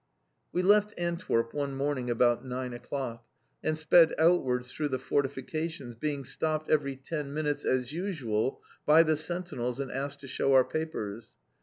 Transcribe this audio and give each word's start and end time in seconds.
We 0.51 0.63
left 0.63 0.95
Antwerp 0.97 1.53
one 1.53 1.75
morning 1.75 2.09
about 2.09 2.43
nine 2.43 2.73
o'clock, 2.73 3.23
and 3.63 3.77
sped 3.77 4.15
outwards 4.17 4.71
through 4.71 4.87
the 4.87 4.97
fortifications, 4.97 5.93
being 5.93 6.23
stopped 6.23 6.71
every 6.71 6.95
ten 6.95 7.31
minutes 7.35 7.65
as 7.65 7.93
usual 7.93 8.63
by 8.83 9.03
the 9.03 9.15
sentinels 9.15 9.79
and 9.79 9.91
asked 9.91 10.21
to 10.21 10.27
show 10.27 10.53
our 10.55 10.65
papers. 10.65 11.33